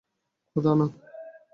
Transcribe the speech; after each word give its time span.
খোদা, 0.55 0.73
না! 0.75 0.85